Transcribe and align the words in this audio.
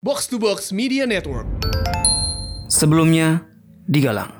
Box 0.00 0.32
to 0.32 0.40
Box 0.40 0.72
Media 0.72 1.04
Network. 1.04 1.44
Sebelumnya, 2.72 3.44
di 3.84 4.00
Galang. 4.00 4.32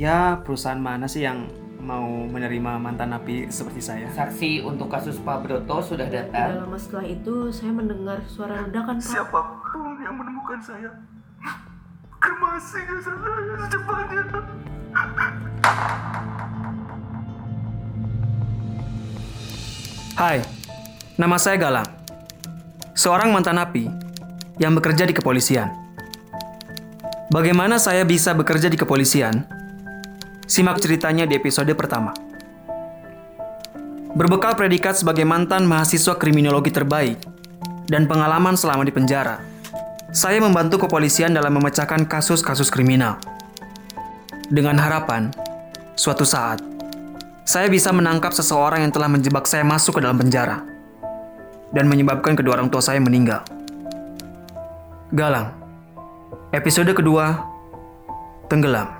Ya, 0.00 0.40
perusahaan 0.40 0.80
mana 0.80 1.04
sih 1.04 1.28
yang 1.28 1.52
mau 1.76 2.08
menerima 2.24 2.80
mantan 2.80 3.12
napi 3.12 3.52
seperti 3.52 3.84
saya? 3.84 4.08
Saksi 4.16 4.64
untuk 4.64 4.88
kasus 4.88 5.20
Pak 5.20 5.44
Broto 5.44 5.76
sudah 5.84 6.08
Tidak 6.08 6.32
datang. 6.32 6.56
lama 6.56 6.80
setelah 6.80 7.04
itu 7.04 7.52
saya 7.52 7.76
mendengar 7.76 8.24
suara 8.24 8.64
ledakan 8.64 8.96
Pak. 8.96 9.12
Siapa 9.12 9.40
pun 9.60 9.92
yang 10.00 10.16
menemukan 10.16 10.56
saya, 10.56 10.88
kremasi 12.16 12.80
saya 12.80 12.96
secepatnya. 13.60 14.22
Hai, 20.16 20.40
nama 21.20 21.36
saya 21.36 21.60
Galang. 21.60 21.88
Seorang 22.96 23.28
mantan 23.28 23.60
napi 23.60 23.84
yang 24.58 24.74
bekerja 24.78 25.06
di 25.06 25.14
kepolisian. 25.14 25.70
Bagaimana 27.34 27.82
saya 27.82 28.06
bisa 28.06 28.30
bekerja 28.36 28.70
di 28.70 28.78
kepolisian? 28.78 29.42
Simak 30.46 30.78
ceritanya 30.78 31.26
di 31.26 31.34
episode 31.34 31.72
pertama. 31.74 32.14
Berbekal 34.14 34.54
predikat 34.54 34.94
sebagai 34.94 35.26
mantan 35.26 35.66
mahasiswa 35.66 36.14
kriminologi 36.14 36.70
terbaik 36.70 37.18
dan 37.90 38.06
pengalaman 38.06 38.54
selama 38.54 38.86
di 38.86 38.94
penjara, 38.94 39.42
saya 40.14 40.38
membantu 40.38 40.86
kepolisian 40.86 41.34
dalam 41.34 41.58
memecahkan 41.58 42.06
kasus-kasus 42.06 42.70
kriminal. 42.70 43.18
Dengan 44.46 44.78
harapan, 44.78 45.34
suatu 45.98 46.22
saat, 46.22 46.62
saya 47.42 47.66
bisa 47.66 47.90
menangkap 47.90 48.30
seseorang 48.30 48.86
yang 48.86 48.94
telah 48.94 49.10
menjebak 49.10 49.50
saya 49.50 49.66
masuk 49.66 49.98
ke 49.98 50.00
dalam 50.06 50.14
penjara 50.14 50.62
dan 51.74 51.90
menyebabkan 51.90 52.38
kedua 52.38 52.62
orang 52.62 52.70
tua 52.70 52.78
saya 52.78 53.02
meninggal. 53.02 53.42
Galang, 55.14 55.54
episode 56.50 56.90
kedua, 56.90 57.38
tenggelam. 58.50 58.90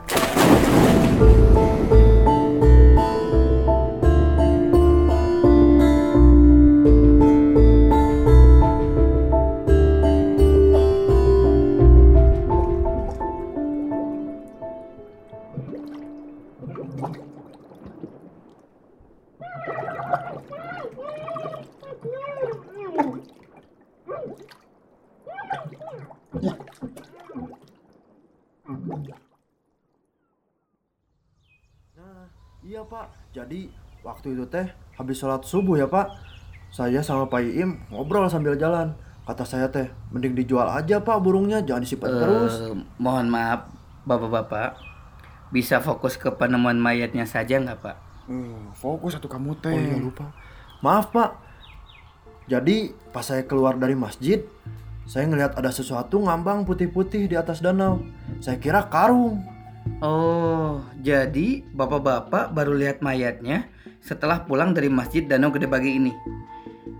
Waktu 34.24 34.40
itu 34.40 34.48
teh 34.48 34.64
habis 34.96 35.20
sholat 35.20 35.44
subuh 35.44 35.76
ya 35.76 35.84
pak. 35.84 36.08
Saya 36.72 37.04
sama 37.04 37.28
Pak 37.28 37.44
Iim 37.44 37.76
ngobrol 37.92 38.24
sambil 38.32 38.56
jalan. 38.56 38.96
Kata 39.28 39.44
saya 39.44 39.68
teh, 39.68 39.92
mending 40.08 40.32
dijual 40.32 40.64
aja 40.64 41.04
pak 41.04 41.20
burungnya, 41.20 41.60
jangan 41.60 41.84
disimpan 41.84 42.12
terus. 42.12 42.56
Eh, 42.60 42.72
mohon 42.96 43.28
maaf, 43.28 43.68
bapak-bapak. 44.08 44.80
Bisa 45.52 45.84
fokus 45.84 46.16
ke 46.16 46.32
penemuan 46.32 46.80
mayatnya 46.80 47.28
saja 47.28 47.60
nggak 47.60 47.78
pak? 47.84 47.96
Hmm, 48.24 48.72
fokus 48.72 49.20
satu 49.20 49.28
kamu 49.28 49.60
teh. 49.60 49.76
Oh 49.76 49.76
iya 49.76 49.96
lupa. 50.00 50.32
Maaf 50.80 51.12
pak. 51.12 51.36
Jadi 52.48 52.96
pas 53.12 53.28
saya 53.28 53.44
keluar 53.44 53.76
dari 53.76 53.92
masjid 53.92 54.40
Saya 55.04 55.28
ngelihat 55.28 55.52
ada 55.60 55.68
sesuatu 55.68 56.16
ngambang 56.16 56.64
putih-putih 56.64 57.28
di 57.28 57.36
atas 57.36 57.60
danau. 57.60 58.00
Saya 58.40 58.56
kira 58.56 58.88
karung. 58.88 59.44
Oh, 60.00 60.80
jadi 61.04 61.60
bapak-bapak 61.76 62.56
baru 62.56 62.72
lihat 62.72 63.04
mayatnya 63.04 63.68
setelah 64.04 64.44
pulang 64.44 64.76
dari 64.76 64.92
masjid 64.92 65.24
Danau 65.24 65.48
Gede 65.48 65.64
Bage 65.64 65.88
ini. 65.88 66.12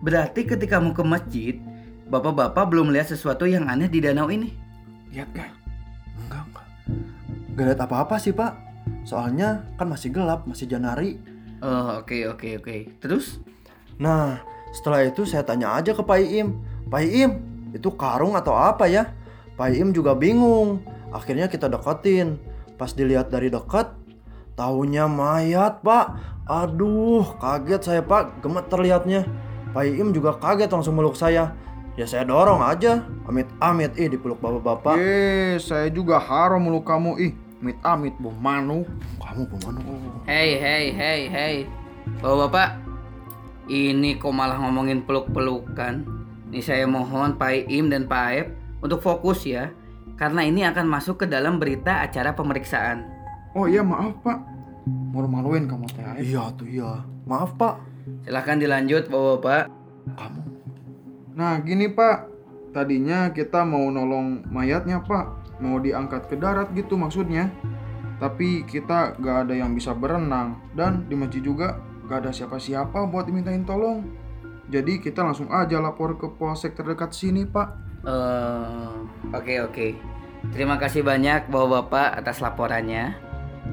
Berarti 0.01 0.49
ketika 0.49 0.81
mau 0.81 0.97
ke 0.97 1.05
masjid, 1.05 1.61
bapak-bapak 2.09 2.65
belum 2.73 2.89
lihat 2.93 3.13
sesuatu 3.13 3.45
yang 3.45 3.69
aneh 3.69 3.89
di 3.89 4.01
danau 4.01 4.33
ini. 4.33 4.53
Lihat 5.13 5.29
gak? 5.37 5.53
Enggak 6.25 6.43
enggak 6.49 6.67
Gak 7.55 7.67
lihat 7.71 7.81
apa-apa 7.87 8.19
sih 8.19 8.35
pak 8.35 8.59
Soalnya 9.07 9.63
kan 9.79 9.87
masih 9.87 10.11
gelap, 10.11 10.43
masih 10.45 10.67
Janari 10.67 11.17
Oh, 11.65 12.05
oke 12.05 12.29
oke 12.29 12.61
oke. 12.61 12.77
Terus? 13.01 13.41
Nah, 13.97 14.37
setelah 14.69 15.09
itu 15.09 15.25
saya 15.25 15.41
tanya 15.49 15.73
aja 15.73 15.97
ke 15.97 16.05
Pak 16.05 16.21
Iim. 16.21 16.61
Pak 16.93 17.01
Iim, 17.01 17.31
itu 17.73 17.89
karung 17.97 18.37
atau 18.37 18.53
apa 18.53 18.85
ya? 18.85 19.09
Pak 19.57 19.73
Iim 19.73 19.97
juga 19.97 20.13
bingung. 20.13 20.85
Akhirnya 21.09 21.49
kita 21.49 21.73
deketin. 21.73 22.37
Pas 22.77 22.93
dilihat 22.93 23.33
dari 23.33 23.49
dekat, 23.49 23.97
taunya 24.55 25.07
mayat, 25.07 25.83
Pak. 25.83 26.07
Aduh, 26.47 27.27
kaget 27.39 27.83
saya, 27.83 28.03
Pak. 28.03 28.43
Gemeter 28.43 28.79
lihatnya. 28.81 29.27
Pak 29.75 29.85
Iim 29.91 30.15
juga 30.15 30.39
kaget 30.39 30.71
langsung 30.71 30.95
meluk 30.95 31.19
saya. 31.19 31.55
Ya 31.95 32.11
saya 32.11 32.27
dorong 32.27 32.59
aja. 32.59 33.07
Amit-amit, 33.31 33.95
ih 33.95 34.11
dipeluk 34.11 34.43
bapak-bapak. 34.43 34.99
Eh, 34.99 35.55
saya 35.63 35.87
juga 35.95 36.19
haram 36.19 36.59
meluk 36.59 36.83
kamu. 36.87 37.15
Ih, 37.23 37.33
amit 37.63 37.79
amit 37.87 38.15
bu 38.19 38.35
manu. 38.35 38.83
Kamu 39.23 39.47
ke 39.47 39.57
mana? 39.63 39.79
Hey 40.27 40.59
hey 40.59 40.91
hey 40.91 41.21
hey. 41.31 41.55
Bapak-bapak, 42.19 42.83
ini 43.71 44.19
kok 44.19 44.35
malah 44.35 44.59
ngomongin 44.59 45.07
peluk-pelukan. 45.07 46.03
Ini 46.51 46.61
saya 46.63 46.87
mohon 46.91 47.39
Pak 47.39 47.71
Im 47.71 47.95
dan 47.95 48.11
Pak 48.11 48.23
Aep 48.31 48.47
untuk 48.83 48.99
fokus 48.99 49.47
ya. 49.47 49.71
Karena 50.19 50.47
ini 50.47 50.67
akan 50.67 50.87
masuk 50.91 51.23
ke 51.23 51.27
dalam 51.31 51.63
berita 51.63 52.03
acara 52.03 52.35
pemeriksaan. 52.35 53.14
Oh 53.55 53.71
iya 53.71 53.87
maaf 53.87 54.19
pak. 54.21 54.39
Malu-maluin 54.85 55.65
kamu 55.71 55.87
teh. 55.95 56.03
Iya 56.21 56.51
tuh 56.59 56.69
iya. 56.69 57.01
Maaf, 57.25 57.57
Pak. 57.57 57.81
Silahkan 58.29 58.61
dilanjut 58.61 59.09
bapak-bapak. 59.09 59.73
Kamu 60.13 60.41
Nah 61.35 61.59
gini 61.65 61.89
pak. 61.89 62.31
Tadinya 62.75 63.31
kita 63.31 63.63
mau 63.63 63.87
nolong 63.89 64.45
mayatnya 64.51 65.01
pak. 65.01 65.57
Mau 65.63 65.79
diangkat 65.79 66.29
ke 66.29 66.37
darat 66.37 66.75
gitu 66.75 66.99
maksudnya. 66.99 67.49
Tapi 68.19 68.67
kita 68.67 69.19
gak 69.19 69.49
ada 69.49 69.55
yang 69.55 69.73
bisa 69.73 69.95
berenang. 69.95 70.61
Dan 70.75 71.07
di 71.09 71.15
masjid 71.15 71.41
juga 71.41 71.79
gak 72.11 72.27
ada 72.27 72.31
siapa-siapa 72.35 73.07
buat 73.09 73.25
dimintain 73.25 73.63
tolong. 73.65 74.05
Jadi 74.69 74.99
kita 74.99 75.23
langsung 75.23 75.49
aja 75.49 75.79
lapor 75.79 76.19
ke 76.19 76.27
polsek 76.35 76.75
terdekat 76.75 77.15
sini 77.15 77.47
pak. 77.47 77.69
Eh, 78.05 78.95
Oke 79.33 79.55
oke. 79.65 79.87
Terima 80.53 80.77
kasih 80.77 81.01
banyak 81.01 81.49
bapak-bapak 81.49 82.21
atas 82.21 82.45
laporannya. 82.45 83.24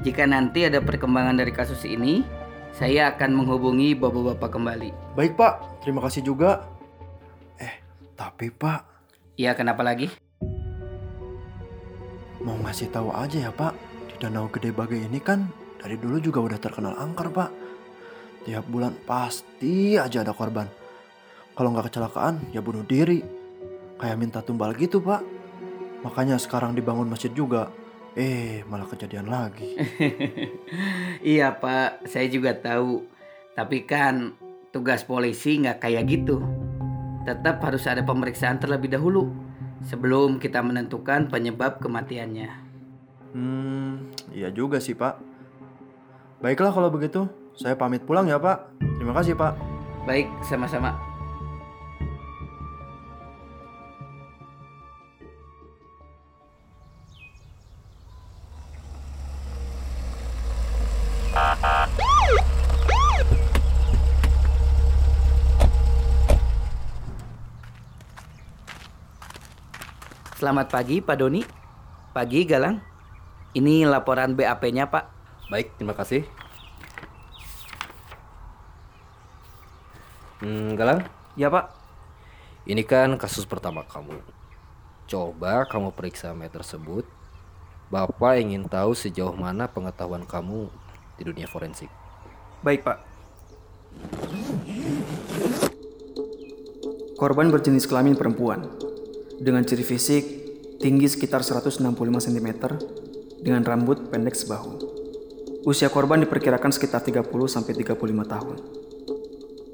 Jika 0.02 0.26
nanti 0.26 0.66
ada 0.66 0.82
perkembangan 0.82 1.38
dari 1.38 1.54
kasus 1.54 1.86
ini, 1.86 2.26
saya 2.74 3.14
akan 3.14 3.38
menghubungi 3.38 3.94
bapak-bapak 3.94 4.50
kembali. 4.50 4.90
Baik, 5.14 5.38
Pak. 5.38 5.82
Terima 5.86 6.02
kasih 6.02 6.26
juga. 6.26 6.66
Eh, 7.62 7.82
tapi 8.18 8.50
Pak, 8.50 8.92
Ya 9.40 9.56
kenapa 9.56 9.80
lagi? 9.80 10.12
Mau 12.44 12.58
ngasih 12.60 12.92
tahu 12.92 13.08
aja 13.16 13.48
ya 13.48 13.52
pak, 13.54 13.72
di 14.12 14.14
Danau 14.20 14.52
Gede 14.52 14.76
Bage 14.76 15.00
ini 15.00 15.18
kan 15.18 15.48
dari 15.80 15.96
dulu 15.96 16.20
juga 16.20 16.44
udah 16.44 16.58
terkenal 16.60 16.94
angker 17.00 17.32
pak. 17.32 17.50
Tiap 18.44 18.66
bulan 18.68 18.92
pasti 19.08 19.96
aja 19.96 20.20
ada 20.20 20.30
korban. 20.30 20.68
Kalau 21.56 21.72
nggak 21.72 21.88
kecelakaan 21.88 22.54
ya 22.54 22.60
bunuh 22.60 22.84
diri. 22.84 23.24
Kayak 23.96 24.18
minta 24.20 24.38
tumbal 24.44 24.76
gitu 24.76 25.00
pak. 25.00 25.26
Makanya 26.06 26.36
sekarang 26.36 26.76
dibangun 26.76 27.08
masjid 27.08 27.34
juga. 27.34 27.72
Eh 28.12 28.60
malah 28.68 28.84
kejadian 28.84 29.32
lagi. 29.32 29.72
iya 31.32 31.56
pak, 31.56 32.04
saya 32.04 32.28
juga 32.28 32.52
tahu. 32.52 33.08
Tapi 33.56 33.88
kan 33.88 34.36
tugas 34.72 35.04
polisi 35.04 35.60
nggak 35.60 35.80
kayak 35.80 36.04
gitu. 36.08 36.44
Tetap 37.24 37.62
harus 37.64 37.84
ada 37.88 38.04
pemeriksaan 38.04 38.60
terlebih 38.60 38.92
dahulu 38.92 39.32
sebelum 39.84 40.36
kita 40.36 40.60
menentukan 40.60 41.32
penyebab 41.32 41.80
kematiannya. 41.80 42.50
Hmm, 43.32 44.12
iya 44.32 44.52
juga 44.52 44.76
sih 44.76 44.92
pak. 44.92 45.16
Baiklah 46.44 46.74
kalau 46.74 46.92
begitu, 46.92 47.30
saya 47.56 47.78
pamit 47.78 48.04
pulang 48.04 48.28
ya 48.28 48.36
pak. 48.36 48.76
Terima 49.00 49.16
kasih 49.16 49.38
pak. 49.38 49.56
Baik, 50.04 50.26
sama-sama. 50.44 51.11
Selamat 70.42 70.74
pagi 70.74 70.98
Pak 70.98 71.22
Doni. 71.22 71.38
Pagi 72.10 72.42
Galang. 72.42 72.82
Ini 73.54 73.86
laporan 73.86 74.34
BAP-nya 74.34 74.90
Pak. 74.90 75.04
Baik, 75.46 75.78
terima 75.78 75.94
kasih. 75.94 76.26
Hmm, 80.42 80.74
Galang, 80.74 81.06
Ya 81.38 81.46
pak, 81.46 81.70
ini 82.66 82.82
kan 82.82 83.14
kasus 83.22 83.46
pertama 83.46 83.86
kamu. 83.86 84.18
Coba 85.06 85.62
kamu 85.70 85.94
periksa 85.94 86.34
mayat 86.34 86.58
tersebut. 86.58 87.06
Bapak 87.86 88.42
ingin 88.42 88.66
tahu 88.66 88.98
sejauh 88.98 89.38
mana 89.38 89.70
pengetahuan 89.70 90.26
kamu 90.26 90.66
di 91.14 91.22
dunia 91.22 91.46
forensik. 91.46 91.86
Baik, 92.66 92.82
Pak. 92.82 92.98
Korban 97.14 97.54
berjenis 97.54 97.86
kelamin 97.86 98.18
perempuan 98.18 98.90
dengan 99.42 99.66
ciri 99.66 99.82
fisik 99.82 100.24
tinggi 100.78 101.10
sekitar 101.10 101.42
165 101.42 101.82
cm 101.98 102.48
dengan 103.42 103.66
rambut 103.66 104.06
pendek 104.06 104.38
sebahu. 104.38 104.78
Usia 105.66 105.90
korban 105.90 106.22
diperkirakan 106.22 106.70
sekitar 106.70 107.02
30 107.02 107.26
sampai 107.50 107.74
35 107.74 107.98
tahun. 108.06 108.56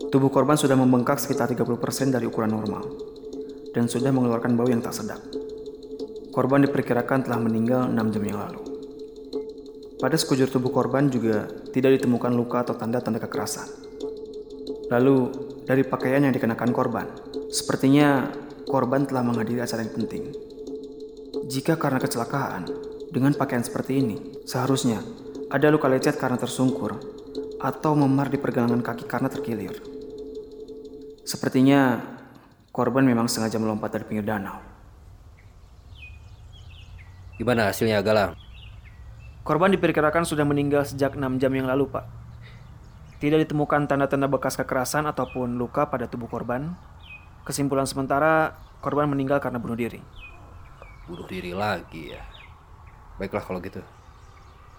Tubuh 0.09 0.33
korban 0.33 0.57
sudah 0.57 0.73
membengkak 0.73 1.21
sekitar 1.21 1.53
30% 1.53 1.69
dari 2.09 2.25
ukuran 2.25 2.49
normal 2.49 2.85
dan 3.77 3.85
sudah 3.85 4.09
mengeluarkan 4.09 4.57
bau 4.57 4.69
yang 4.69 4.81
tak 4.81 4.97
sedap. 4.97 5.21
Korban 6.33 6.65
diperkirakan 6.65 7.29
telah 7.29 7.37
meninggal 7.37 7.93
6 7.93 8.15
jam 8.17 8.25
yang 8.25 8.41
lalu. 8.41 8.61
Pada 10.01 10.17
sekujur 10.17 10.49
tubuh 10.49 10.73
korban 10.73 11.13
juga 11.13 11.51
tidak 11.75 12.01
ditemukan 12.01 12.33
luka 12.33 12.65
atau 12.65 12.79
tanda-tanda 12.79 13.19
kekerasan. 13.19 13.67
Lalu, 14.89 15.29
dari 15.69 15.85
pakaian 15.85 16.25
yang 16.25 16.33
dikenakan 16.33 16.71
korban, 16.73 17.05
sepertinya 17.53 18.31
korban 18.69 19.09
telah 19.09 19.25
menghadiri 19.25 19.65
acara 19.65 19.83
yang 19.83 19.97
penting. 19.97 20.31
Jika 21.49 21.81
karena 21.81 21.97
kecelakaan, 21.97 22.69
dengan 23.09 23.33
pakaian 23.33 23.65
seperti 23.65 24.05
ini, 24.05 24.17
seharusnya 24.45 25.01
ada 25.49 25.73
luka 25.73 25.89
lecet 25.89 26.21
karena 26.21 26.37
tersungkur 26.37 27.01
atau 27.57 27.93
memar 27.97 28.29
di 28.29 28.37
pergelangan 28.37 28.85
kaki 28.85 29.09
karena 29.09 29.33
terkilir. 29.33 29.81
Sepertinya 31.25 32.05
korban 32.69 33.03
memang 33.03 33.27
sengaja 33.27 33.57
melompat 33.57 33.97
dari 33.97 34.05
pinggir 34.05 34.29
danau. 34.29 34.61
Gimana 37.41 37.73
hasilnya, 37.73 38.05
Galang? 38.05 38.37
Korban 39.47 39.73
diperkirakan 39.73 40.29
sudah 40.29 40.45
meninggal 40.45 40.85
sejak 40.85 41.17
6 41.17 41.41
jam 41.41 41.53
yang 41.57 41.65
lalu, 41.65 41.89
Pak. 41.89 42.05
Tidak 43.19 43.41
ditemukan 43.49 43.89
tanda-tanda 43.89 44.29
bekas 44.29 44.61
kekerasan 44.61 45.09
ataupun 45.09 45.57
luka 45.57 45.89
pada 45.89 46.05
tubuh 46.05 46.29
korban. 46.29 46.77
Kesimpulan 47.49 47.89
sementara, 47.89 48.53
korban 48.85 49.09
meninggal 49.09 49.41
karena 49.41 49.57
bunuh 49.57 49.73
diri. 49.73 50.05
Bunuh 51.09 51.25
diri 51.25 51.57
lagi 51.57 52.13
ya. 52.13 52.21
Baiklah 53.17 53.41
kalau 53.41 53.59
gitu. 53.65 53.81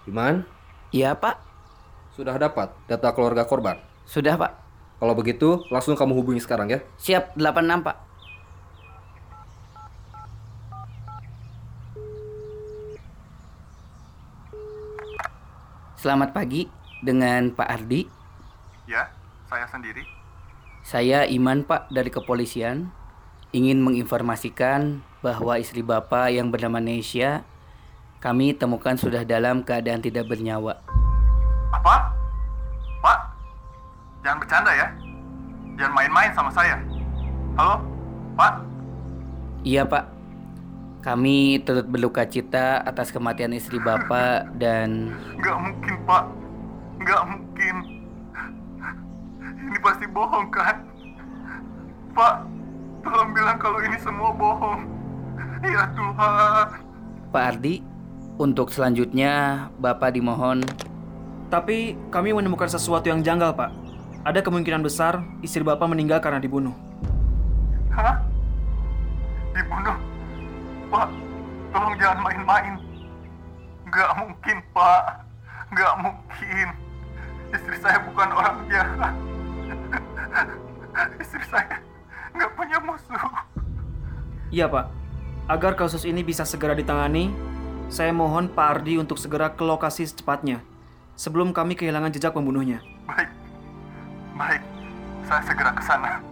Iman, 0.06 0.46
Iya 0.90 1.14
pak, 1.14 1.38
sudah 2.14 2.34
dapat 2.34 2.70
data 2.86 3.10
keluarga 3.14 3.42
korban. 3.46 3.78
sudah 4.06 4.34
pak. 4.34 4.52
Kalau 4.98 5.14
begitu, 5.14 5.62
langsung 5.70 5.94
kamu 5.94 6.12
hubungi 6.18 6.42
sekarang 6.42 6.66
ya. 6.70 6.78
Siap 6.98 7.34
86 7.38 7.82
pak. 7.82 7.96
Selamat 16.00 16.32
pagi 16.32 16.64
dengan 17.04 17.52
Pak 17.52 17.68
Ardi. 17.68 18.08
Ya, 18.88 19.12
saya 19.46 19.68
sendiri. 19.68 20.04
Saya 20.90 21.22
Iman 21.22 21.62
Pak 21.62 21.86
dari 21.94 22.10
kepolisian 22.10 22.90
ingin 23.54 23.78
menginformasikan 23.78 24.98
bahwa 25.22 25.54
istri 25.54 25.86
Bapak 25.86 26.34
yang 26.34 26.50
bernama 26.50 26.82
Nesya 26.82 27.46
kami 28.18 28.58
temukan 28.58 28.98
sudah 28.98 29.22
dalam 29.22 29.62
keadaan 29.62 30.02
tidak 30.02 30.26
bernyawa. 30.26 30.82
Apa? 31.70 32.10
Pak, 33.06 33.18
jangan 34.26 34.42
bercanda 34.42 34.74
ya. 34.74 34.90
Jangan 35.78 35.94
main-main 35.94 36.34
sama 36.34 36.50
saya. 36.50 36.74
Halo, 37.54 37.86
Pak? 38.34 38.52
Iya 39.62 39.86
Pak, 39.86 40.10
kami 41.06 41.62
turut 41.62 41.86
berduka 41.86 42.26
cita 42.26 42.82
atas 42.82 43.14
kematian 43.14 43.54
istri 43.54 43.78
Bapak 43.78 44.58
dan 44.58 45.14
Nggak 45.38 45.54
mungkin, 45.54 45.94
Pak. 46.02 46.24
Nggak 46.98 47.22
mungkin. 47.30 47.99
Ini 49.80 49.88
pasti 49.88 50.06
bohong, 50.12 50.52
kan? 50.52 50.76
Pak, 52.12 52.44
tolong 53.00 53.32
bilang 53.32 53.56
kalau 53.56 53.80
ini 53.80 53.96
semua 53.96 54.28
bohong. 54.28 54.84
Ya 55.64 55.88
Tuhan. 55.96 56.84
Pak 57.32 57.44
Ardi. 57.56 57.80
Untuk 58.36 58.72
selanjutnya 58.72 59.68
Bapak 59.80 60.16
dimohon 60.16 60.64
Tapi 61.48 61.96
kami 62.12 62.36
menemukan 62.36 62.68
sesuatu 62.68 63.08
yang 63.08 63.24
janggal, 63.24 63.56
Pak. 63.56 63.72
Ada 64.28 64.44
kemungkinan 64.44 64.84
besar 64.84 65.24
istri 65.40 65.64
Bapak 65.64 65.88
meninggal 65.88 66.20
karena 66.20 66.44
dibunuh. 66.44 66.76
Hah? 67.88 68.20
Dibunuh? 69.56 69.96
Pak, 70.92 71.08
tolong 71.72 71.96
jangan 71.96 72.20
main-main. 72.20 72.76
Nggak 73.88 74.10
mungkin, 74.20 74.56
Pak. 74.76 75.24
Nggak 75.72 75.94
mungkin. 76.04 76.68
Istri 77.56 77.76
saya 77.80 78.04
bukan 78.04 78.28
orang 78.28 78.60
jahat. 78.68 79.16
Istri 81.20 81.44
saya 81.48 81.78
nggak 82.34 82.50
punya 82.54 82.78
musuh. 82.82 83.22
Iya, 84.50 84.66
Pak. 84.70 84.86
Agar 85.50 85.74
kasus 85.74 86.06
ini 86.06 86.22
bisa 86.22 86.46
segera 86.46 86.74
ditangani, 86.78 87.34
saya 87.90 88.14
mohon 88.14 88.46
Pak 88.46 88.66
Ardi 88.78 89.02
untuk 89.02 89.18
segera 89.18 89.50
ke 89.50 89.66
lokasi 89.66 90.06
secepatnya. 90.06 90.62
Sebelum 91.18 91.50
kami 91.50 91.74
kehilangan 91.74 92.14
jejak 92.14 92.32
pembunuhnya. 92.34 92.78
Baik. 93.06 93.30
Baik. 94.38 94.62
Saya 95.26 95.42
segera 95.44 95.70
ke 95.74 95.82
sana. 95.82 96.22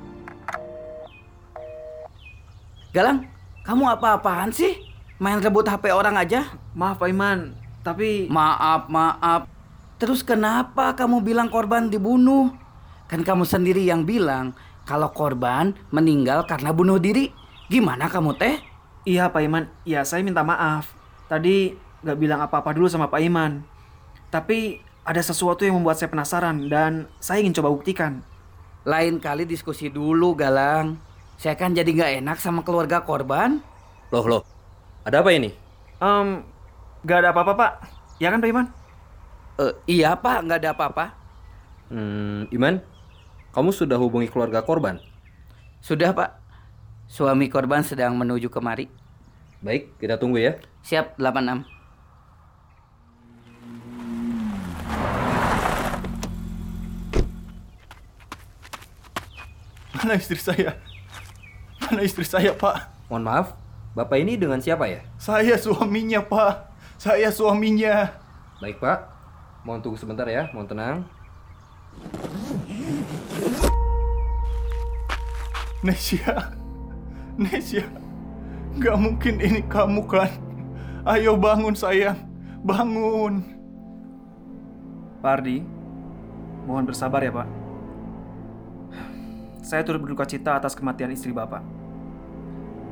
Galang, 2.94 3.26
kamu 3.66 3.84
apa-apaan 3.98 4.48
sih? 4.54 4.80
Main 5.18 5.42
rebut 5.42 5.66
HP 5.66 5.90
orang 5.90 6.14
aja? 6.14 6.46
Maaf, 6.72 7.02
Pak 7.02 7.10
Iman. 7.10 7.52
Tapi 7.82 8.30
Maaf, 8.30 8.86
maaf. 8.86 9.50
Terus 9.98 10.22
kenapa 10.22 10.94
kamu 10.94 11.26
bilang 11.26 11.50
korban 11.50 11.90
dibunuh? 11.90 12.54
Kan 13.08 13.24
kamu 13.24 13.48
sendiri 13.48 13.82
yang 13.88 14.04
bilang 14.04 14.52
kalau 14.84 15.08
korban 15.12 15.72
meninggal 15.88 16.44
karena 16.44 16.70
bunuh 16.76 17.00
diri. 17.00 17.32
Gimana 17.68 18.08
kamu 18.08 18.36
teh? 18.36 18.56
iya, 19.08 19.32
Pak 19.32 19.40
Iman. 19.40 19.64
Ya, 19.88 20.04
saya 20.04 20.20
minta 20.20 20.44
maaf. 20.44 20.92
Tadi 21.32 21.72
nggak 22.04 22.18
bilang 22.20 22.40
apa-apa 22.44 22.76
dulu 22.76 22.88
sama 22.92 23.08
Pak 23.08 23.20
Iman. 23.24 23.64
Tapi 24.28 24.84
ada 25.08 25.24
sesuatu 25.24 25.64
yang 25.64 25.80
membuat 25.80 25.96
saya 25.96 26.12
penasaran 26.12 26.68
dan 26.68 27.08
saya 27.16 27.40
ingin 27.40 27.56
coba 27.56 27.72
buktikan. 27.72 28.20
Lain 28.84 29.16
kali 29.16 29.48
diskusi 29.48 29.88
dulu, 29.88 30.36
Galang. 30.36 31.00
Saya 31.40 31.56
kan 31.56 31.72
jadi 31.72 31.88
nggak 31.88 32.12
enak 32.24 32.38
sama 32.40 32.60
keluarga 32.60 33.00
korban. 33.04 33.64
Loh, 34.12 34.24
loh. 34.28 34.42
Ada 35.08 35.24
apa 35.24 35.32
ini? 35.32 35.52
Em, 36.00 36.44
nggak 37.04 37.18
ada 37.24 37.28
apa-apa, 37.32 37.52
Pak. 37.56 37.72
Ya 38.20 38.28
kan, 38.28 38.40
Pak 38.44 38.48
Iman? 38.52 38.66
Eh, 39.60 39.72
iya, 40.00 40.12
Pak, 40.16 40.38
nggak 40.44 40.58
ada 40.64 40.70
apa-apa. 40.76 41.04
Hmm, 41.88 42.44
Iman, 42.52 42.84
kamu 43.56 43.72
sudah 43.72 43.96
hubungi 43.96 44.28
keluarga 44.28 44.60
korban? 44.60 45.00
Sudah, 45.80 46.12
Pak. 46.12 46.36
Suami 47.08 47.48
korban 47.48 47.80
sedang 47.80 48.12
menuju 48.12 48.52
kemari. 48.52 48.92
Baik, 49.64 49.96
kita 49.96 50.20
tunggu 50.20 50.36
ya. 50.36 50.60
Siap, 50.84 51.16
86. 51.16 51.64
Mana 59.98 60.14
istri 60.14 60.38
saya? 60.38 60.78
Mana 61.82 62.04
istri 62.04 62.22
saya, 62.28 62.52
Pak? 62.52 63.08
Mohon 63.08 63.24
maaf, 63.24 63.46
Bapak 63.96 64.20
ini 64.20 64.36
dengan 64.36 64.62
siapa 64.62 64.86
ya? 64.86 65.00
Saya 65.16 65.56
suaminya, 65.58 66.22
Pak. 66.22 66.70
Saya 67.00 67.32
suaminya. 67.32 68.12
Baik, 68.60 68.78
Pak. 68.78 69.10
Mohon 69.66 69.80
tunggu 69.82 69.98
sebentar 69.98 70.28
ya, 70.28 70.52
mohon 70.54 70.68
tenang. 70.70 70.96
Nesya. 75.82 76.50
Nesya. 77.38 77.86
Gak 78.82 78.96
mungkin 78.98 79.38
ini 79.38 79.62
kamu 79.62 80.02
kan? 80.10 80.30
Ayo 81.06 81.38
bangun 81.38 81.74
sayang. 81.78 82.18
Bangun. 82.66 83.42
Pak 85.18 85.42
Ardi, 85.42 85.62
mohon 86.66 86.86
bersabar 86.86 87.22
ya, 87.22 87.34
Pak. 87.34 87.48
Saya 89.62 89.82
turut 89.82 90.02
berduka 90.02 90.26
cita 90.26 90.58
atas 90.58 90.78
kematian 90.78 91.10
istri 91.10 91.30
Bapak. 91.34 91.62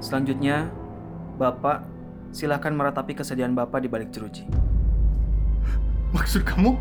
Selanjutnya, 0.02 0.70
Bapak 1.38 1.86
silahkan 2.34 2.74
meratapi 2.74 3.14
kesedihan 3.14 3.54
Bapak 3.54 3.82
di 3.82 3.88
balik 3.90 4.10
jeruji. 4.10 4.46
Maksud 6.14 6.46
kamu? 6.46 6.78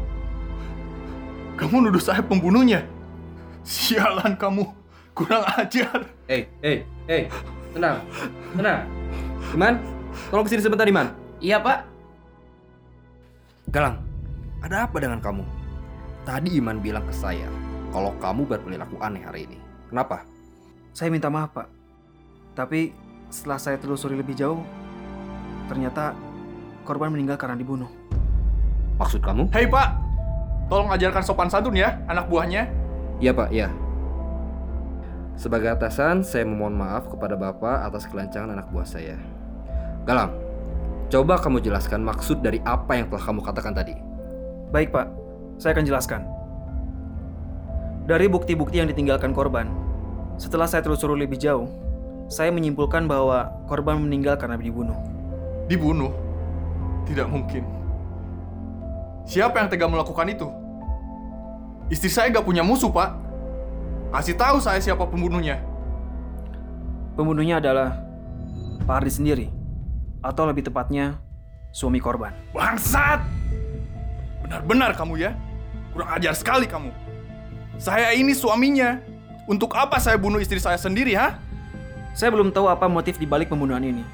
Kamu 1.58 1.76
nuduh 1.88 2.02
saya 2.02 2.22
pembunuhnya? 2.22 2.86
Sialan 3.66 4.38
kamu. 4.38 4.85
Kurang 5.16 5.48
ajar. 5.56 6.04
Eh, 6.28 6.44
eh, 6.60 6.84
eh, 7.08 7.24
tenang, 7.72 8.04
tenang. 8.52 8.84
Iman, 9.56 9.80
tolong 10.28 10.44
ke 10.44 10.52
sini 10.52 10.62
sebentar, 10.62 10.84
Iman. 10.84 11.16
Iya, 11.40 11.64
Pak. 11.64 11.88
Galang, 13.72 14.04
ada 14.60 14.84
apa 14.84 14.98
dengan 15.00 15.24
kamu? 15.24 15.44
Tadi 16.28 16.60
Iman 16.60 16.84
bilang 16.84 17.08
ke 17.08 17.16
saya 17.16 17.48
kalau 17.96 18.12
kamu 18.20 18.44
berperilaku 18.44 19.00
aneh 19.00 19.24
hari 19.24 19.48
ini. 19.48 19.58
Kenapa? 19.88 20.28
Saya 20.92 21.08
minta 21.08 21.32
maaf, 21.32 21.56
Pak. 21.56 21.68
Tapi 22.60 22.92
setelah 23.32 23.56
saya 23.56 23.80
telusuri 23.80 24.20
lebih 24.20 24.36
jauh, 24.36 24.60
ternyata 25.72 26.12
korban 26.84 27.08
meninggal 27.08 27.40
karena 27.40 27.56
dibunuh. 27.56 27.88
Maksud 29.00 29.24
kamu? 29.24 29.48
Hei 29.52 29.68
Pak, 29.68 29.88
tolong 30.68 30.92
ajarkan 30.92 31.24
sopan 31.24 31.48
santun 31.48 31.76
ya 31.76 32.00
anak 32.08 32.28
buahnya. 32.28 32.68
Iya 33.20 33.32
pak, 33.32 33.48
iya. 33.52 33.72
Sebagai 35.36 35.68
atasan, 35.68 36.24
saya 36.24 36.48
memohon 36.48 36.80
maaf 36.80 37.12
kepada 37.12 37.36
bapak 37.36 37.84
atas 37.84 38.08
kelancangan 38.08 38.56
anak 38.56 38.72
buah 38.72 38.88
saya. 38.88 39.20
Galang, 40.08 40.32
coba 41.12 41.36
kamu 41.36 41.60
jelaskan 41.60 42.08
maksud 42.08 42.40
dari 42.40 42.64
apa 42.64 42.96
yang 42.96 43.12
telah 43.12 43.24
kamu 43.24 43.44
katakan 43.44 43.76
tadi. 43.76 43.96
Baik 44.72 44.96
pak, 44.96 45.12
saya 45.60 45.76
akan 45.76 45.86
jelaskan. 45.86 46.22
Dari 48.06 48.32
bukti-bukti 48.32 48.80
yang 48.80 48.88
ditinggalkan 48.88 49.36
korban, 49.36 49.68
setelah 50.40 50.70
saya 50.70 50.86
telusuri 50.86 51.18
lebih 51.20 51.36
jauh, 51.36 51.68
saya 52.32 52.54
menyimpulkan 52.54 53.10
bahwa 53.10 53.52
korban 53.68 53.98
meninggal 53.98 54.38
karena 54.38 54.56
dibunuh. 54.56 54.98
Dibunuh? 55.66 56.14
Tidak 57.10 57.28
mungkin. 57.28 57.66
Siapa 59.26 59.58
yang 59.58 59.74
tega 59.74 59.90
melakukan 59.90 60.30
itu? 60.30 60.48
Istri 61.90 62.10
saya 62.14 62.28
gak 62.30 62.46
punya 62.46 62.62
musuh, 62.62 62.94
Pak. 62.94 63.25
Kasih 64.16 64.40
tahu 64.40 64.64
saya 64.64 64.80
siapa 64.80 65.04
pembunuhnya. 65.04 65.60
Pembunuhnya 67.20 67.60
adalah 67.60 68.00
Pak 68.88 69.04
Ardi 69.04 69.12
sendiri, 69.12 69.48
atau 70.24 70.48
lebih 70.48 70.64
tepatnya 70.64 71.20
suami 71.76 72.00
korban. 72.00 72.32
Bangsat! 72.56 73.20
Benar-benar 74.40 74.96
kamu 74.96 75.20
ya. 75.20 75.36
Kurang 75.92 76.16
ajar 76.16 76.32
sekali 76.32 76.64
kamu. 76.64 76.96
Saya 77.76 78.16
ini 78.16 78.32
suaminya. 78.32 79.04
Untuk 79.52 79.76
apa 79.76 80.00
saya 80.00 80.16
bunuh 80.16 80.40
istri 80.40 80.64
saya 80.64 80.80
sendiri, 80.80 81.12
ha? 81.20 81.36
Saya 82.16 82.32
belum 82.32 82.56
tahu 82.56 82.72
apa 82.72 82.88
motif 82.88 83.20
dibalik 83.20 83.52
pembunuhan 83.52 83.84
ini. 83.84 84.08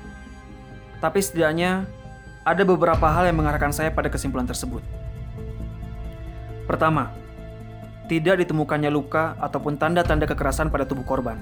Tapi 0.97 1.21
setidaknya 1.21 1.85
ada 2.41 2.63
beberapa 2.65 3.05
hal 3.05 3.29
yang 3.29 3.37
mengarahkan 3.37 3.69
saya 3.69 3.93
pada 3.93 4.09
kesimpulan 4.09 4.49
tersebut. 4.49 4.81
Pertama, 6.65 7.13
tidak 8.11 8.43
ditemukannya 8.43 8.91
luka 8.91 9.39
ataupun 9.39 9.79
tanda-tanda 9.79 10.27
kekerasan 10.27 10.67
pada 10.67 10.83
tubuh 10.83 11.07
korban. 11.07 11.39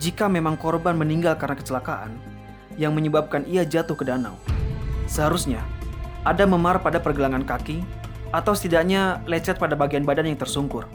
Jika 0.00 0.24
memang 0.24 0.56
korban 0.56 0.96
meninggal 0.96 1.36
karena 1.36 1.52
kecelakaan 1.52 2.16
yang 2.80 2.96
menyebabkan 2.96 3.44
ia 3.44 3.60
jatuh 3.60 3.92
ke 3.92 4.08
danau, 4.08 4.40
seharusnya 5.04 5.60
ada 6.24 6.48
memar 6.48 6.80
pada 6.80 6.96
pergelangan 6.96 7.44
kaki 7.44 7.84
atau 8.32 8.56
setidaknya 8.56 9.20
lecet 9.28 9.60
pada 9.60 9.76
bagian 9.76 10.08
badan 10.08 10.32
yang 10.32 10.40
tersungkur. 10.40 10.88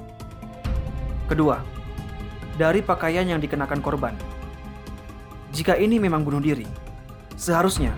Kedua, 1.30 1.62
dari 2.58 2.82
pakaian 2.82 3.30
yang 3.30 3.38
dikenakan 3.38 3.86
korban. 3.86 4.18
Jika 5.54 5.78
ini 5.78 6.02
memang 6.02 6.26
bunuh 6.26 6.42
diri, 6.42 6.66
seharusnya 7.38 7.94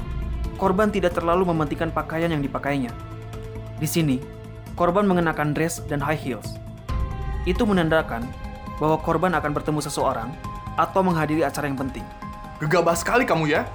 korban 0.60 0.92
tidak 0.92 1.16
terlalu 1.16 1.48
mementingkan 1.48 1.96
pakaian 1.96 2.28
yang 2.28 2.44
dipakainya. 2.44 2.92
Di 3.80 3.88
sini, 3.88 4.41
korban 4.76 5.08
mengenakan 5.08 5.56
dress 5.56 5.84
dan 5.90 6.00
high 6.00 6.18
heels. 6.18 6.58
Itu 7.44 7.66
menandakan 7.66 8.28
bahwa 8.78 8.98
korban 9.02 9.34
akan 9.38 9.52
bertemu 9.54 9.80
seseorang 9.86 10.34
atau 10.78 11.02
menghadiri 11.06 11.46
acara 11.46 11.70
yang 11.70 11.78
penting. 11.78 12.06
Gegabah 12.62 12.98
sekali 12.98 13.26
kamu 13.26 13.50
ya. 13.50 13.66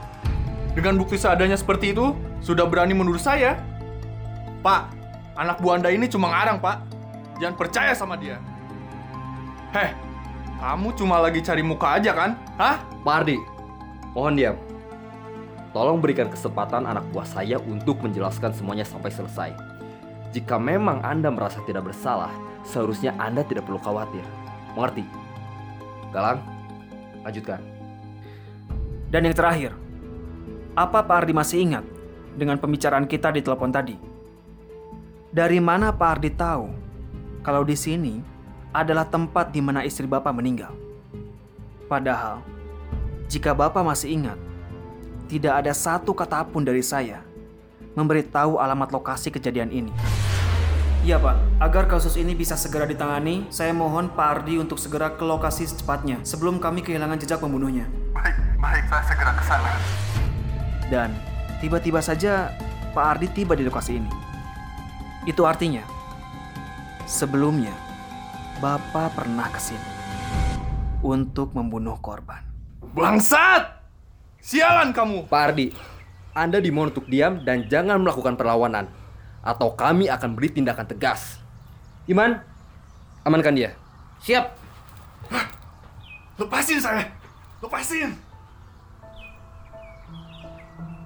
Dengan 0.75 1.01
bukti 1.01 1.17
seadanya 1.17 1.57
seperti 1.57 1.97
itu, 1.97 2.13
sudah 2.45 2.69
berani 2.69 2.93
menuduh 2.93 3.21
saya. 3.21 3.57
Pak, 4.61 4.93
anak 5.39 5.59
buah 5.63 5.81
Anda 5.81 5.91
ini 5.91 6.05
cuma 6.07 6.29
ngarang, 6.31 6.61
Pak. 6.61 6.77
Jangan 7.41 7.57
percaya 7.57 7.93
sama 7.97 8.15
dia. 8.21 8.37
Heh, 9.73 9.91
kamu 10.61 10.93
cuma 10.97 11.21
lagi 11.21 11.41
cari 11.41 11.61
muka 11.65 11.97
aja 11.97 12.13
kan? 12.13 12.31
Hah? 12.57 12.81
Pak 13.05 13.15
Ardi, 13.25 13.37
mohon 14.13 14.37
diam. 14.37 14.57
Tolong 15.77 16.01
berikan 16.01 16.33
kesempatan 16.33 16.89
anak 16.89 17.05
buah 17.13 17.29
saya 17.29 17.61
untuk 17.61 18.01
menjelaskan 18.01 18.57
semuanya 18.57 18.89
sampai 18.89 19.13
selesai. 19.13 19.76
Jika 20.37 20.61
memang 20.61 21.01
Anda 21.01 21.33
merasa 21.33 21.65
tidak 21.65 21.89
bersalah, 21.89 22.29
seharusnya 22.61 23.17
Anda 23.17 23.41
tidak 23.41 23.65
perlu 23.65 23.81
khawatir. 23.81 24.21
Mengerti? 24.77 25.01
Galang, 26.13 26.45
lanjutkan. 27.25 27.57
Dan 29.09 29.25
yang 29.25 29.33
terakhir, 29.33 29.73
apa 30.77 31.01
Pak 31.01 31.25
Ardi 31.25 31.33
masih 31.33 31.65
ingat 31.65 31.89
dengan 32.37 32.61
pembicaraan 32.61 33.09
kita 33.09 33.33
di 33.33 33.41
telepon 33.41 33.73
tadi? 33.73 33.97
Dari 35.33 35.57
mana 35.57 35.89
Pak 35.89 36.21
Ardi 36.21 36.29
tahu 36.29 36.69
kalau 37.41 37.65
di 37.65 37.73
sini 37.73 38.21
adalah 38.77 39.09
tempat 39.09 39.57
di 39.57 39.65
mana 39.65 39.89
istri 39.89 40.05
Bapak 40.05 40.37
meninggal? 40.37 40.77
Padahal, 41.89 42.45
jika 43.33 43.57
Bapak 43.57 43.81
masih 43.81 44.13
ingat, 44.13 44.37
tidak 45.33 45.65
ada 45.65 45.73
satu 45.73 46.13
kata 46.13 46.45
pun 46.45 46.61
dari 46.61 46.85
saya 46.85 47.25
memberitahu 47.97 48.61
alamat 48.61 48.93
lokasi 48.93 49.33
kejadian 49.33 49.73
ini. 49.73 50.16
Iya 51.07 51.23
Pak, 51.23 51.63
agar 51.63 51.87
kasus 51.87 52.19
ini 52.19 52.35
bisa 52.35 52.59
segera 52.59 52.83
ditangani, 52.83 53.47
saya 53.47 53.71
mohon 53.71 54.11
Pak 54.11 54.43
Ardi 54.43 54.59
untuk 54.59 54.75
segera 54.75 55.15
ke 55.15 55.23
lokasi 55.23 55.63
secepatnya 55.63 56.19
sebelum 56.27 56.59
kami 56.59 56.83
kehilangan 56.83 57.15
jejak 57.23 57.39
pembunuhnya. 57.39 57.87
Baik, 58.11 58.35
baik, 58.59 58.91
saya 58.91 59.07
segera 59.07 59.33
ke 59.39 59.45
sana. 59.47 59.71
Dan 60.91 61.15
tiba-tiba 61.63 62.03
saja 62.03 62.51
Pak 62.91 63.07
Ardi 63.07 63.31
tiba 63.31 63.55
di 63.55 63.63
lokasi 63.63 64.03
ini. 64.03 64.11
Itu 65.31 65.47
artinya, 65.47 65.87
sebelumnya 67.07 67.71
Bapak 68.59 69.15
pernah 69.15 69.47
ke 69.47 69.63
sini 69.63 69.91
untuk 71.07 71.55
membunuh 71.55 72.03
korban. 72.03 72.43
Bangsat! 72.83 73.63
Sialan 74.43 74.91
kamu! 74.91 75.31
Pak 75.31 75.55
Ardi, 75.55 75.71
Anda 76.35 76.59
dimohon 76.59 76.91
untuk 76.91 77.07
diam 77.07 77.47
dan 77.47 77.71
jangan 77.71 78.03
melakukan 78.03 78.35
perlawanan. 78.35 79.06
Atau 79.47 79.79
kami 79.79 80.11
akan 80.11 80.35
beri 80.35 80.51
tindakan 80.51 80.91
tegas. 80.91 81.39
Iman, 82.11 82.43
amankan 83.23 83.55
dia. 83.55 83.79
Siap. 84.27 84.51
Lepasin 86.37 86.83
saya! 86.83 87.07
Lepasin! 87.63 88.11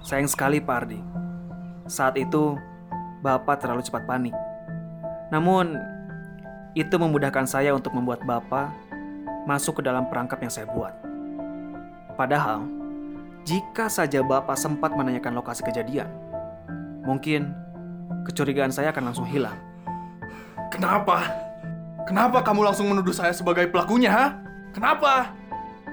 Sayang 0.01 0.25
sekali 0.25 0.57
Pak 0.57 0.75
Ardi. 0.81 0.99
Saat 1.85 2.17
itu, 2.17 2.57
Bapak 3.21 3.61
terlalu 3.61 3.85
cepat 3.85 4.09
panik. 4.09 4.33
Namun, 5.29 5.77
itu 6.73 6.97
memudahkan 6.97 7.45
saya 7.45 7.77
untuk 7.77 7.93
membuat 7.93 8.25
Bapak 8.25 8.73
masuk 9.45 9.79
ke 9.79 9.81
dalam 9.85 10.09
perangkap 10.09 10.41
yang 10.41 10.49
saya 10.49 10.65
buat. 10.65 10.97
Padahal, 12.17 12.65
jika 13.45 13.87
saja 13.87 14.25
Bapak 14.25 14.57
sempat 14.57 14.97
menanyakan 14.97 15.37
lokasi 15.37 15.61
kejadian, 15.61 16.09
mungkin 17.05 17.60
kecurigaan 18.27 18.73
saya 18.73 18.93
akan 18.93 19.11
langsung 19.11 19.27
hilang. 19.27 19.57
Kenapa? 20.71 21.27
Kenapa 22.07 22.41
kamu 22.41 22.65
langsung 22.65 22.89
menuduh 22.89 23.13
saya 23.13 23.35
sebagai 23.35 23.69
pelakunya, 23.69 24.09
ha? 24.09 24.25
Kenapa? 24.71 25.35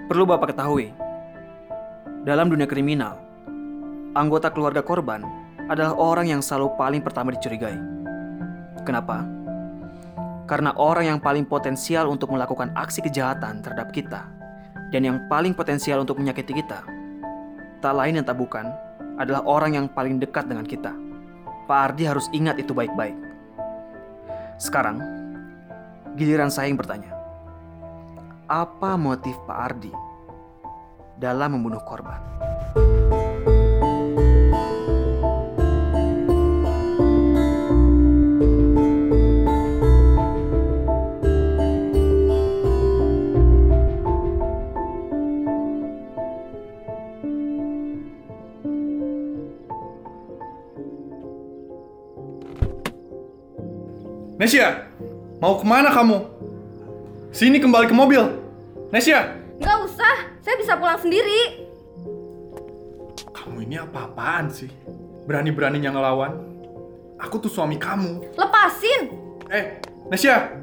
Perlu 0.08 0.24
Bapak 0.24 0.54
ketahui, 0.56 0.94
dalam 2.24 2.48
dunia 2.48 2.64
kriminal, 2.64 3.20
anggota 4.16 4.48
keluarga 4.48 4.84
korban 4.84 5.24
adalah 5.68 5.96
orang 5.96 6.28
yang 6.32 6.40
selalu 6.40 6.72
paling 6.80 7.00
pertama 7.04 7.32
dicurigai. 7.32 7.76
Kenapa? 8.84 9.24
Karena 10.48 10.72
orang 10.80 11.12
yang 11.12 11.18
paling 11.20 11.44
potensial 11.44 12.08
untuk 12.08 12.32
melakukan 12.32 12.72
aksi 12.72 13.04
kejahatan 13.04 13.60
terhadap 13.60 13.92
kita 13.92 14.24
dan 14.88 15.04
yang 15.04 15.16
paling 15.28 15.52
potensial 15.52 16.00
untuk 16.00 16.16
menyakiti 16.16 16.56
kita, 16.56 16.80
tak 17.84 17.92
lain 17.92 18.16
dan 18.16 18.24
tak 18.24 18.40
bukan 18.40 18.64
adalah 19.20 19.44
orang 19.44 19.76
yang 19.76 19.86
paling 19.92 20.16
dekat 20.16 20.48
dengan 20.48 20.64
kita. 20.64 21.07
Pak 21.68 21.92
Ardi 21.92 22.08
harus 22.08 22.32
ingat 22.32 22.56
itu 22.56 22.72
baik-baik. 22.72 23.12
Sekarang, 24.56 25.04
giliran 26.16 26.48
saya 26.48 26.72
yang 26.72 26.80
bertanya. 26.80 27.12
Apa 28.48 28.96
motif 28.96 29.36
Pak 29.44 29.58
Ardi 29.60 29.92
dalam 31.20 31.60
membunuh 31.60 31.84
korban? 31.84 32.16
Nesya, 54.38 54.86
mau 55.42 55.58
ke 55.58 55.66
mana 55.66 55.90
kamu? 55.90 56.22
Sini 57.34 57.58
kembali 57.58 57.90
ke 57.90 57.94
mobil. 57.94 58.22
Nesya! 58.94 59.34
Nggak 59.58 59.78
usah, 59.90 60.14
saya 60.38 60.54
bisa 60.54 60.78
pulang 60.78 60.94
sendiri. 60.94 61.66
Kamu 63.34 63.66
ini 63.66 63.82
apa-apaan 63.82 64.46
sih? 64.46 64.70
Berani-beraninya 65.26 65.90
ngelawan? 65.90 66.38
Aku 67.18 67.42
tuh 67.42 67.50
suami 67.50 67.82
kamu. 67.82 68.38
Lepasin! 68.38 69.10
Eh, 69.50 69.82
Nesya! 70.06 70.54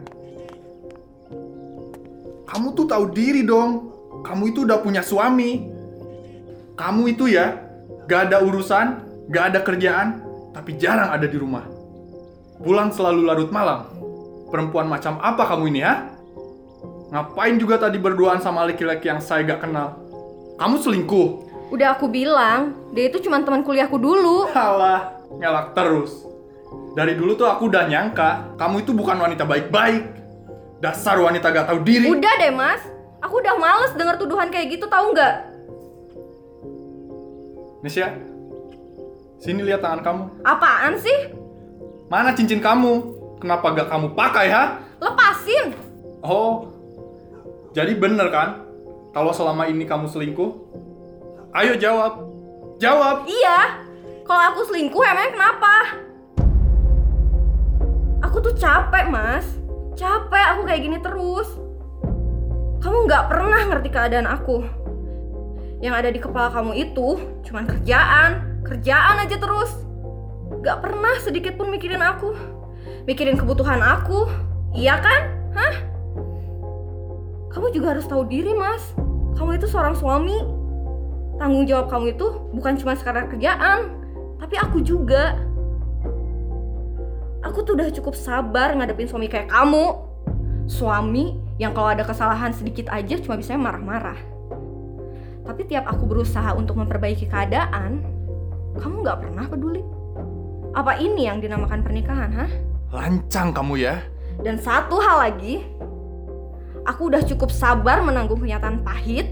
Kamu 2.48 2.72
tuh 2.80 2.88
tahu 2.88 3.12
diri 3.12 3.44
dong. 3.44 3.92
Kamu 4.24 4.56
itu 4.56 4.64
udah 4.64 4.80
punya 4.80 5.04
suami. 5.04 5.68
Kamu 6.80 7.12
itu 7.12 7.28
ya, 7.28 7.60
gak 8.08 8.32
ada 8.32 8.40
urusan, 8.40 9.04
gak 9.28 9.52
ada 9.52 9.60
kerjaan, 9.68 10.24
tapi 10.56 10.80
jarang 10.80 11.12
ada 11.12 11.28
di 11.28 11.36
rumah. 11.36 11.75
Pulang 12.62 12.90
selalu 12.94 13.28
larut 13.28 13.52
malam. 13.52 13.92
Perempuan 14.48 14.88
macam 14.88 15.20
apa 15.20 15.44
kamu 15.44 15.64
ini 15.76 15.80
ya? 15.84 16.08
Ngapain 17.12 17.60
juga 17.60 17.76
tadi 17.76 18.00
berduaan 18.00 18.40
sama 18.40 18.64
laki-laki 18.64 19.12
yang 19.12 19.20
saya 19.20 19.44
gak 19.44 19.68
kenal? 19.68 20.00
Kamu 20.56 20.80
selingkuh? 20.80 21.28
Udah 21.74 21.98
aku 21.98 22.08
bilang, 22.08 22.78
dia 22.96 23.12
itu 23.12 23.20
cuma 23.28 23.44
teman 23.44 23.66
kuliahku 23.66 24.00
dulu. 24.00 24.48
Halah, 24.56 25.20
ngelak 25.36 25.76
terus. 25.76 26.24
Dari 26.96 27.20
dulu 27.20 27.36
tuh 27.36 27.52
aku 27.52 27.68
udah 27.68 27.92
nyangka, 27.92 28.56
kamu 28.56 28.88
itu 28.88 28.92
bukan 28.96 29.20
wanita 29.20 29.44
baik-baik. 29.44 30.04
Dasar 30.80 31.20
wanita 31.20 31.52
gak 31.52 31.68
tahu 31.68 31.84
diri. 31.84 32.08
Udah 32.08 32.34
deh 32.40 32.54
mas, 32.56 32.80
aku 33.20 33.44
udah 33.44 33.56
males 33.60 33.92
denger 34.00 34.16
tuduhan 34.16 34.48
kayak 34.48 34.80
gitu 34.80 34.88
tahu 34.88 35.12
nggak? 35.12 35.36
Nisha, 37.84 38.18
sini 39.44 39.62
lihat 39.62 39.84
tangan 39.84 40.02
kamu. 40.02 40.24
Apaan 40.42 40.98
sih? 40.98 41.45
Mana 42.06 42.38
cincin 42.38 42.62
kamu? 42.62 43.18
Kenapa 43.42 43.74
gak 43.74 43.90
kamu 43.90 44.14
pakai, 44.14 44.48
ha? 44.54 44.80
Lepasin! 45.02 45.74
Oh, 46.26 46.76
jadi 47.76 47.92
bener 47.92 48.32
kan? 48.32 48.66
Kalau 49.12 49.36
selama 49.36 49.68
ini 49.68 49.84
kamu 49.84 50.08
selingkuh? 50.08 50.52
Ayo 51.52 51.76
jawab. 51.76 52.24
Jawab. 52.80 53.28
Iya, 53.28 53.84
kalau 54.24 54.44
aku 54.52 54.62
selingkuh 54.72 55.04
emangnya 55.04 55.36
kenapa? 55.36 55.74
Aku 58.26 58.42
tuh 58.42 58.56
capek 58.58 59.06
mas, 59.12 59.46
capek 60.00 60.46
aku 60.56 60.62
kayak 60.66 60.82
gini 60.82 60.98
terus. 61.04 61.48
Kamu 62.82 63.06
nggak 63.06 63.28
pernah 63.28 63.62
ngerti 63.70 63.90
keadaan 63.94 64.28
aku. 64.28 64.66
Yang 65.84 65.94
ada 66.00 66.10
di 66.10 66.20
kepala 66.24 66.50
kamu 66.50 66.74
itu 66.80 67.22
cuman 67.46 67.70
kerjaan, 67.70 68.62
kerjaan 68.66 69.22
aja 69.22 69.38
terus. 69.38 69.85
Gak 70.62 70.78
pernah 70.84 71.16
sedikit 71.24 71.58
pun 71.58 71.72
mikirin 71.74 72.04
aku, 72.04 72.36
mikirin 73.10 73.36
kebutuhan 73.36 73.82
aku. 73.82 74.30
Iya 74.76 75.00
kan? 75.00 75.22
Hah? 75.56 75.76
Kamu 77.56 77.72
juga 77.72 77.96
harus 77.96 78.04
tahu 78.04 78.28
diri 78.28 78.52
mas. 78.52 78.92
Kamu 79.40 79.56
itu 79.56 79.68
seorang 79.72 79.96
suami. 79.96 80.36
Tanggung 81.36 81.68
jawab 81.68 81.92
kamu 81.92 82.16
itu 82.16 82.28
bukan 82.56 82.80
cuma 82.80 82.96
sekarang 82.96 83.28
kerjaan, 83.32 83.92
tapi 84.40 84.56
aku 84.60 84.80
juga. 84.84 85.40
Aku 87.44 87.64
tuh 87.64 87.76
udah 87.80 87.92
cukup 87.92 88.16
sabar 88.16 88.76
ngadepin 88.76 89.08
suami 89.08 89.32
kayak 89.32 89.52
kamu. 89.52 89.96
Suami 90.68 91.40
yang 91.62 91.72
kalau 91.72 91.96
ada 91.96 92.04
kesalahan 92.04 92.52
sedikit 92.52 92.92
aja 92.92 93.16
cuma 93.22 93.40
bisa 93.40 93.56
marah-marah. 93.56 94.18
Tapi 95.46 95.62
tiap 95.70 95.86
aku 95.88 96.10
berusaha 96.10 96.58
untuk 96.58 96.76
memperbaiki 96.82 97.30
keadaan, 97.30 98.02
kamu 98.82 99.06
nggak 99.06 99.20
pernah 99.24 99.46
peduli. 99.48 99.95
Apa 100.76 101.00
ini 101.00 101.24
yang 101.24 101.40
dinamakan 101.40 101.88
pernikahan, 101.88 102.36
hah? 102.36 102.52
Lancang 102.92 103.56
kamu 103.56 103.80
ya. 103.80 104.04
Dan 104.44 104.60
satu 104.60 105.00
hal 105.00 105.32
lagi, 105.32 105.64
aku 106.84 107.08
udah 107.08 107.24
cukup 107.24 107.48
sabar 107.48 108.04
menanggung 108.04 108.44
kenyataan 108.44 108.84
pahit 108.84 109.32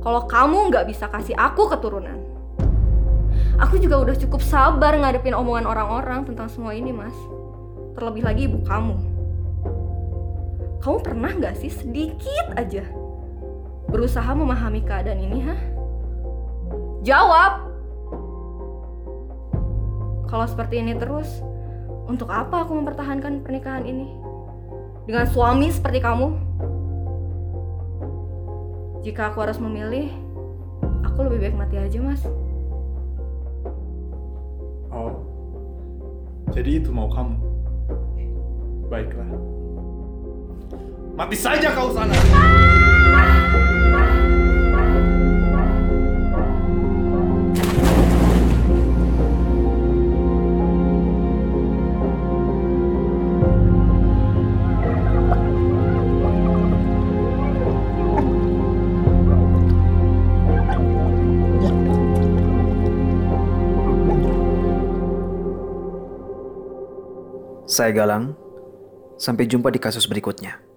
kalau 0.00 0.24
kamu 0.24 0.72
nggak 0.72 0.88
bisa 0.88 1.04
kasih 1.12 1.36
aku 1.36 1.68
keturunan. 1.68 2.16
Aku 3.60 3.76
juga 3.76 4.00
udah 4.00 4.16
cukup 4.16 4.40
sabar 4.40 4.96
ngadepin 4.96 5.36
omongan 5.36 5.68
orang-orang 5.68 6.24
tentang 6.24 6.48
semua 6.48 6.72
ini, 6.72 6.96
Mas. 6.96 7.14
Terlebih 7.92 8.24
lagi 8.24 8.48
ibu 8.48 8.64
kamu. 8.64 8.96
Kamu 10.80 10.96
pernah 11.04 11.28
nggak 11.28 11.60
sih 11.60 11.68
sedikit 11.68 12.56
aja 12.56 12.88
berusaha 13.92 14.32
memahami 14.32 14.80
keadaan 14.80 15.20
ini, 15.20 15.44
hah? 15.44 15.60
Jawab! 17.04 17.67
Kalau 20.28 20.44
seperti 20.44 20.84
ini 20.84 20.92
terus, 20.92 21.40
untuk 22.04 22.28
apa 22.28 22.68
aku 22.68 22.76
mempertahankan 22.76 23.40
pernikahan 23.40 23.88
ini? 23.88 24.04
Dengan 25.08 25.24
suami 25.24 25.72
seperti 25.72 26.04
kamu? 26.04 26.28
Jika 29.00 29.32
aku 29.32 29.40
harus 29.40 29.56
memilih, 29.56 30.12
aku 31.00 31.24
lebih 31.24 31.48
baik 31.48 31.56
mati 31.56 31.80
aja, 31.80 31.96
Mas. 32.04 32.20
Oh, 34.92 35.16
jadi 36.52 36.84
itu 36.84 36.92
mau 36.92 37.08
kamu. 37.08 37.36
Baiklah. 38.92 39.32
Mati 41.16 41.36
saja 41.40 41.72
kau 41.72 41.88
sana. 41.96 42.77
Saya 67.78 67.94
Galang, 67.94 68.34
sampai 69.22 69.46
jumpa 69.46 69.70
di 69.70 69.78
kasus 69.78 70.10
berikutnya. 70.10 70.67